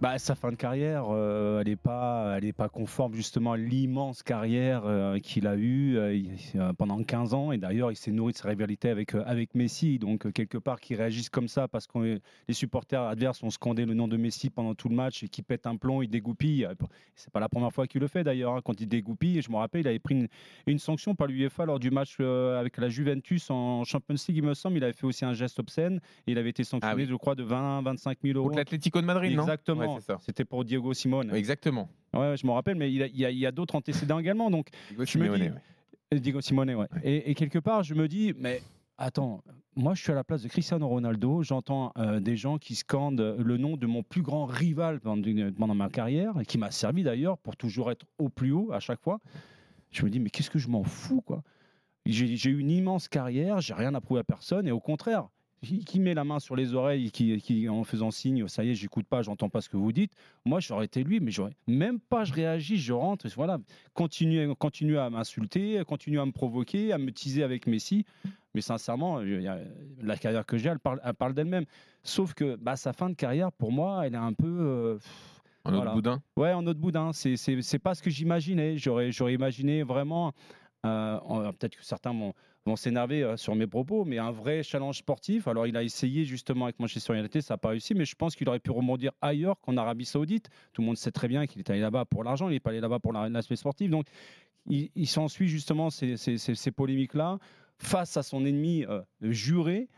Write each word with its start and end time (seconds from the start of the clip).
bah, 0.00 0.16
sa 0.18 0.36
fin 0.36 0.52
de 0.52 0.56
carrière, 0.56 1.06
euh, 1.10 1.60
elle 1.60 1.66
n'est 1.66 1.76
pas, 1.76 2.34
elle 2.36 2.44
est 2.44 2.52
pas 2.52 2.68
conforme 2.68 3.14
justement 3.14 3.52
à 3.52 3.56
l'immense 3.56 4.22
carrière 4.22 4.82
euh, 4.84 5.18
qu'il 5.18 5.48
a 5.48 5.56
eue 5.56 5.96
euh, 5.96 6.72
pendant 6.78 7.02
15 7.02 7.34
ans. 7.34 7.50
Et 7.50 7.58
d'ailleurs, 7.58 7.90
il 7.90 7.96
s'est 7.96 8.12
nourri 8.12 8.32
de 8.32 8.38
sa 8.38 8.48
rivalité 8.48 8.90
avec, 8.90 9.14
avec 9.14 9.56
Messi. 9.56 9.98
Donc, 9.98 10.30
quelque 10.32 10.56
part, 10.56 10.80
qu'il 10.80 10.96
réagisse 10.96 11.30
comme 11.30 11.48
ça 11.48 11.66
parce 11.66 11.88
que 11.88 12.20
les 12.46 12.54
supporters 12.54 13.02
adverses 13.02 13.42
ont 13.42 13.50
scandé 13.50 13.86
le 13.86 13.94
nom 13.94 14.06
de 14.06 14.16
Messi 14.16 14.50
pendant 14.50 14.74
tout 14.74 14.88
le 14.88 14.94
match 14.94 15.24
et 15.24 15.28
qu'il 15.28 15.42
pète 15.42 15.66
un 15.66 15.76
plomb, 15.76 16.00
il 16.00 16.08
dégoupille. 16.08 16.68
C'est 17.16 17.32
pas 17.32 17.40
la 17.40 17.48
première 17.48 17.72
fois 17.72 17.88
qu'il 17.88 18.00
le 18.00 18.06
fait 18.06 18.22
d'ailleurs. 18.22 18.54
Hein, 18.54 18.60
quand 18.64 18.80
il 18.80 18.88
dégoupille, 18.88 19.42
je 19.42 19.50
me 19.50 19.56
rappelle, 19.56 19.80
il 19.80 19.88
avait 19.88 19.98
pris 19.98 20.14
une, 20.14 20.28
une 20.68 20.78
sanction 20.78 21.16
par 21.16 21.26
l'UEFA 21.26 21.64
lors 21.64 21.80
du 21.80 21.90
match 21.90 22.20
avec 22.20 22.76
la 22.76 22.88
Juventus 22.88 23.50
en 23.50 23.82
Champions 23.82 24.14
League, 24.28 24.36
il 24.36 24.44
me 24.44 24.54
semble. 24.54 24.76
Il 24.76 24.84
avait 24.84 24.92
fait 24.92 25.06
aussi 25.06 25.24
un 25.24 25.34
geste 25.34 25.58
obscène 25.58 26.00
et 26.28 26.32
il 26.32 26.38
avait 26.38 26.50
été 26.50 26.62
sanctionné, 26.62 27.02
ah 27.02 27.10
je 27.10 27.14
crois, 27.16 27.34
de 27.34 27.42
20 27.42 27.82
25 27.82 28.18
000 28.22 28.38
euros. 28.38 28.46
Contre 28.46 28.58
l'Atlético 28.58 29.00
de 29.00 29.06
Madrid, 29.06 29.34
non? 29.34 29.42
Exactement. 29.42 29.87
C'était 30.20 30.44
pour 30.44 30.64
Diego 30.64 30.94
Simone. 30.94 31.34
Exactement. 31.34 31.88
Ouais, 32.14 32.36
je 32.36 32.46
me 32.46 32.52
rappelle, 32.52 32.76
mais 32.76 32.92
il 32.92 32.98
y 33.16 33.24
a, 33.24 33.30
y 33.30 33.46
a 33.46 33.52
d'autres 33.52 33.74
antécédents 33.74 34.18
également. 34.18 34.50
Donc, 34.50 34.68
Diego 34.88 35.04
Simone, 35.04 35.60
Diego 36.12 36.40
Simone, 36.40 36.74
ouais. 36.74 36.86
Et, 37.02 37.34
quelque 37.34 37.58
part, 37.58 37.82
je 37.82 37.94
me 37.94 38.08
dis, 38.08 38.32
mais 38.38 38.62
attends, 38.96 39.42
moi 39.76 39.94
je 39.94 40.02
suis 40.02 40.12
à 40.12 40.14
la 40.14 40.24
place 40.24 40.42
de 40.42 40.48
Cristiano 40.48 40.88
Ronaldo, 40.88 41.42
j'entends 41.42 41.92
euh, 41.98 42.18
des 42.18 42.36
gens 42.36 42.58
qui 42.58 42.74
scandent 42.74 43.36
le 43.38 43.56
nom 43.58 43.76
de 43.76 43.86
mon 43.86 44.02
plus 44.02 44.22
grand 44.22 44.46
rival 44.46 45.00
pendant, 45.00 45.74
ma 45.74 45.90
carrière, 45.90 46.40
et 46.40 46.46
qui 46.46 46.58
m'a 46.58 46.70
servi 46.70 47.02
d'ailleurs 47.02 47.38
pour 47.38 47.56
toujours 47.56 47.90
être 47.90 48.06
au 48.18 48.28
plus 48.28 48.52
haut 48.52 48.72
à 48.72 48.80
chaque 48.80 49.00
fois. 49.00 49.20
Je 49.90 50.04
me 50.04 50.10
dis, 50.10 50.18
mais 50.18 50.30
qu'est-ce 50.30 50.50
que 50.50 50.58
je 50.58 50.68
m'en 50.68 50.84
fous, 50.84 51.20
quoi? 51.20 51.42
J'ai 52.06 52.50
eu 52.50 52.58
une 52.58 52.70
immense 52.70 53.06
carrière, 53.06 53.60
j'ai 53.60 53.74
rien 53.74 53.94
à 53.94 54.00
prouver 54.00 54.20
à 54.20 54.24
personne, 54.24 54.66
et 54.66 54.72
au 54.72 54.80
contraire, 54.80 55.28
qui 55.62 56.00
met 56.00 56.14
la 56.14 56.24
main 56.24 56.38
sur 56.38 56.56
les 56.56 56.74
oreilles, 56.74 57.10
qui, 57.10 57.36
qui 57.40 57.68
en 57.68 57.84
faisant 57.84 58.10
signe, 58.10 58.46
ça 58.48 58.64
y 58.64 58.70
est, 58.70 58.74
j'écoute 58.74 59.06
pas, 59.06 59.22
j'entends 59.22 59.48
pas 59.48 59.60
ce 59.60 59.68
que 59.68 59.76
vous 59.76 59.92
dites. 59.92 60.12
Moi, 60.44 60.60
j'aurais 60.60 60.84
été 60.84 61.02
lui, 61.02 61.20
mais 61.20 61.30
j'aurais 61.30 61.54
même 61.66 61.98
pas, 62.00 62.24
je 62.24 62.32
réagis, 62.32 62.76
je 62.78 62.92
rentre, 62.92 63.26
voilà, 63.34 63.58
continue, 63.94 64.54
continue 64.54 64.98
à 64.98 65.10
m'insulter, 65.10 65.82
continue 65.86 66.20
à 66.20 66.26
me 66.26 66.32
provoquer, 66.32 66.92
à 66.92 66.98
me 66.98 67.10
teaser 67.10 67.42
avec 67.42 67.66
Messi. 67.66 68.04
Mais 68.54 68.60
sincèrement, 68.62 69.20
la 70.00 70.16
carrière 70.16 70.46
que 70.46 70.56
j'ai, 70.56 70.70
elle 70.70 70.78
parle, 70.78 71.00
parle 71.18 71.34
d'elle-même. 71.34 71.66
Sauf 72.02 72.34
que 72.34 72.56
bah, 72.56 72.76
sa 72.76 72.92
fin 72.92 73.10
de 73.10 73.14
carrière, 73.14 73.52
pour 73.52 73.72
moi, 73.72 74.06
elle 74.06 74.14
est 74.14 74.16
un 74.16 74.32
peu. 74.32 74.46
Euh, 74.46 74.98
en 75.64 75.74
autre 75.74 75.92
boudin? 75.92 76.22
Ouais, 76.36 76.52
en 76.52 76.66
autre 76.66 76.80
boudin. 76.80 77.12
C'est 77.12 77.78
pas 77.78 77.94
ce 77.94 78.02
que 78.02 78.10
j'imaginais. 78.10 78.76
J'aurais 78.78 79.34
imaginé 79.34 79.82
vraiment 79.82 80.32
euh, 80.86 81.52
peut-être 81.52 81.76
que 81.76 81.84
certains 81.84 82.12
vont, 82.12 82.34
s'énerver 82.76 83.22
euh, 83.22 83.36
sur 83.38 83.54
mes 83.54 83.66
propos, 83.66 84.04
mais 84.04 84.18
un 84.18 84.30
vrai 84.30 84.62
challenge 84.62 84.98
sportif. 84.98 85.48
Alors, 85.48 85.66
il 85.66 85.74
a 85.76 85.82
essayé 85.82 86.26
justement 86.26 86.66
avec 86.66 86.78
Manchester 86.78 87.18
United, 87.18 87.40
ça 87.40 87.54
n'a 87.54 87.58
pas 87.58 87.70
réussi, 87.70 87.94
mais 87.94 88.04
je 88.04 88.14
pense 88.14 88.36
qu'il 88.36 88.46
aurait 88.46 88.58
pu 88.58 88.70
rebondir 88.70 89.12
ailleurs 89.22 89.58
qu'en 89.62 89.78
Arabie 89.78 90.04
Saoudite. 90.04 90.50
Tout 90.74 90.82
le 90.82 90.86
monde 90.86 90.98
sait 90.98 91.10
très 91.10 91.28
bien 91.28 91.46
qu'il 91.46 91.60
est 91.60 91.70
allé 91.70 91.80
là-bas 91.80 92.04
pour 92.04 92.24
l'argent, 92.24 92.48
il 92.48 92.52
n'est 92.52 92.60
pas 92.60 92.70
allé 92.70 92.80
là-bas 92.80 92.98
pour 92.98 93.14
l'aspect 93.14 93.56
sportif. 93.56 93.90
Donc, 93.90 94.06
il, 94.66 95.06
s'ensuit 95.06 95.48
justement 95.48 95.88
ces, 95.88 96.72
polémiques-là 96.76 97.38
face 97.78 98.16
à 98.18 98.22
son 98.22 98.44
ennemi 98.44 98.84
euh, 98.84 99.00
juré 99.22 99.88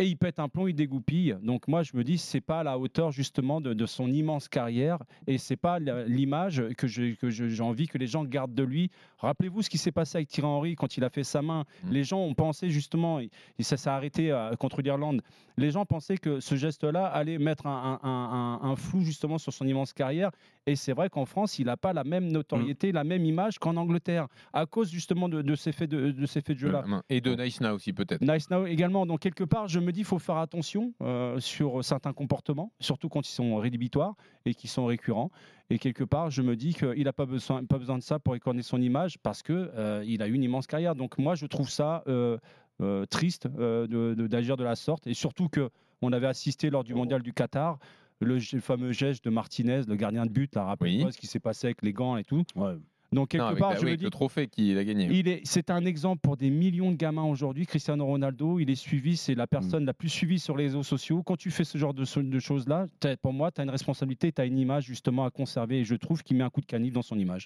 et 0.00 0.06
il 0.06 0.16
pète 0.16 0.38
un 0.38 0.48
plomb, 0.48 0.66
il 0.66 0.74
dégoupille. 0.74 1.36
Donc 1.42 1.68
moi, 1.68 1.82
je 1.82 1.94
me 1.94 2.02
dis, 2.02 2.16
c'est 2.16 2.40
pas 2.40 2.60
à 2.60 2.62
la 2.62 2.78
hauteur 2.78 3.12
justement 3.12 3.60
de, 3.60 3.86
son 3.86 4.10
immense 4.10 4.48
carrière 4.48 4.98
et 5.26 5.36
c'est 5.36 5.56
pas 5.56 5.78
l'image 5.78 6.62
que 6.76 6.86
j'ai 6.86 7.16
que 7.16 7.60
envie 7.60 7.86
que 7.86 7.98
les 7.98 8.06
gens 8.06 8.24
gardent 8.24 8.54
de 8.54 8.62
lui. 8.62 8.90
Rappelez-vous 9.18 9.62
ce 9.62 9.68
qui 9.68 9.76
s'est 9.76 9.92
passé 9.92 10.16
avec 10.16 10.28
Thierry 10.28 10.48
Henry 10.48 10.74
quand 10.74 10.96
il 10.96 11.04
a 11.04 11.10
fait 11.10 11.24
sa 11.24 11.42
main. 11.42 11.64
Mm. 11.84 11.90
Les 11.90 12.04
gens 12.04 12.20
ont 12.20 12.34
pensé 12.34 12.70
justement, 12.70 13.20
et 13.20 13.30
ça 13.60 13.76
s'est 13.76 13.90
arrêté 13.90 14.32
euh, 14.32 14.54
contre 14.56 14.80
l'Irlande. 14.80 15.22
Les 15.58 15.70
gens 15.70 15.84
pensaient 15.84 16.16
que 16.16 16.40
ce 16.40 16.54
geste-là 16.54 17.04
allait 17.04 17.38
mettre 17.38 17.66
un, 17.66 18.74
flou 18.76 19.02
justement 19.02 19.36
sur 19.36 19.52
son 19.52 19.66
immense 19.66 19.92
carrière. 19.92 20.30
Et 20.66 20.76
c'est 20.76 20.92
vrai 20.92 21.10
qu'en 21.10 21.26
France, 21.26 21.58
il 21.58 21.66
n'a 21.66 21.76
pas 21.76 21.92
la 21.92 22.04
même 22.04 22.32
notoriété, 22.32 22.92
mm. 22.92 22.94
la 22.94 23.04
même 23.04 23.26
image 23.26 23.58
qu'en 23.58 23.76
Angleterre, 23.76 24.28
à 24.54 24.64
cause 24.64 24.90
justement 24.90 25.28
de, 25.28 25.54
ces 25.54 25.72
faits 25.72 25.90
de, 25.90 26.26
ces 26.26 26.40
faits 26.40 26.56
de 26.56 26.60
jeu-là. 26.60 26.84
Et 27.10 27.20
de 27.20 27.34
Nice 27.34 27.60
Now 27.60 27.74
aussi 27.74 27.92
peut-être. 27.92 28.22
Nice 28.22 28.48
Now 28.48 28.66
également. 28.66 29.04
Donc 29.04 29.20
quelque 29.20 29.44
part, 29.44 29.68
je 29.68 29.80
me 29.80 29.89
me 29.90 29.92
dis 29.92 30.00
qu'il 30.00 30.06
faut 30.06 30.18
faire 30.18 30.36
attention 30.36 30.94
euh, 31.02 31.40
sur 31.40 31.84
certains 31.84 32.12
comportements, 32.12 32.72
surtout 32.80 33.08
quand 33.08 33.28
ils 33.28 33.32
sont 33.32 33.56
rédhibitoires 33.56 34.14
et 34.44 34.54
qui 34.54 34.68
sont 34.68 34.86
récurrents. 34.86 35.30
Et 35.68 35.78
quelque 35.78 36.04
part, 36.04 36.30
je 36.30 36.42
me 36.42 36.56
dis 36.56 36.74
qu'il 36.74 37.04
n'a 37.04 37.12
pas 37.12 37.26
besoin, 37.26 37.64
pas 37.64 37.78
besoin 37.78 37.98
de 37.98 38.02
ça 38.02 38.18
pour 38.18 38.34
écorner 38.36 38.62
son 38.62 38.80
image 38.80 39.18
parce 39.18 39.42
qu'il 39.42 39.70
euh, 39.74 40.04
il 40.06 40.22
a 40.22 40.26
une 40.26 40.42
immense 40.42 40.66
carrière. 40.66 40.94
Donc 40.94 41.18
moi, 41.18 41.34
je 41.34 41.46
trouve 41.46 41.68
ça 41.68 42.04
euh, 42.08 42.38
triste 43.10 43.48
d'agir 43.48 44.56
de, 44.56 44.64
la 44.64 44.76
sorte. 44.76 45.06
Et 45.06 45.14
surtout 45.14 45.48
qu'on 45.48 46.12
avait 46.12 46.26
assisté 46.26 46.70
lors 46.70 46.84
du 46.84 46.94
mondial 46.94 47.22
du 47.22 47.32
Qatar 47.32 47.78
le, 48.20 48.38
fameux 48.60 48.92
geste 48.92 49.24
de 49.24 49.30
Martinez, 49.30 49.82
le 49.88 49.96
gardien 49.96 50.26
de 50.26 50.30
but, 50.30 50.54
là, 50.54 50.64
rappelez-moi 50.64 51.10
ce 51.10 51.18
qui 51.18 51.26
s'est 51.26 51.40
passé 51.40 51.68
avec 51.68 51.82
les 51.82 51.92
gants 51.92 52.16
et 52.16 52.24
tout. 52.24 52.44
Donc 53.12 53.30
quelque 53.30 53.58
part, 53.58 53.76
je 53.76 53.86
le 53.86 54.10
trophée 54.10 54.46
qu'il 54.46 54.78
a 54.78 54.84
gagné. 54.84 55.08
Il 55.10 55.28
est, 55.28 55.40
c'est 55.44 55.70
un 55.70 55.84
exemple 55.84 56.20
pour 56.22 56.36
des 56.36 56.50
millions 56.50 56.92
de 56.92 56.96
gamins 56.96 57.24
aujourd'hui. 57.24 57.66
Cristiano 57.66 58.04
Ronaldo, 58.06 58.58
il 58.60 58.70
est 58.70 58.76
suivi, 58.76 59.16
c'est 59.16 59.34
la 59.34 59.46
personne 59.46 59.82
mm. 59.82 59.86
la 59.86 59.94
plus 59.94 60.08
suivie 60.08 60.38
sur 60.38 60.56
les 60.56 60.64
réseaux 60.64 60.82
sociaux. 60.82 61.22
Quand 61.22 61.36
tu 61.36 61.50
fais 61.50 61.64
ce 61.64 61.76
genre 61.76 61.94
de, 61.94 62.04
de 62.22 62.38
choses-là, 62.38 62.86
pour 63.22 63.32
moi, 63.32 63.50
tu 63.50 63.60
as 63.60 63.64
une 63.64 63.70
responsabilité, 63.70 64.32
tu 64.32 64.40
as 64.40 64.44
une 64.44 64.58
image 64.58 64.84
justement 64.84 65.24
à 65.24 65.30
conserver, 65.30 65.80
et 65.80 65.84
je 65.84 65.94
trouve 65.94 66.22
qu'il 66.22 66.36
met 66.36 66.44
un 66.44 66.50
coup 66.50 66.60
de 66.60 66.66
canif 66.66 66.92
dans 66.92 67.02
son 67.02 67.18
image. 67.18 67.38